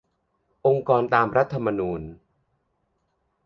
[0.67, 2.01] องค์กรตามรัฐธรรมนูญ